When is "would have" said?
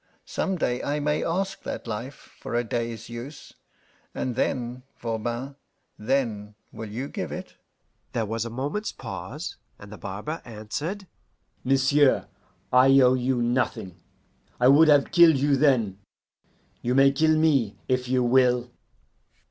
14.69-15.11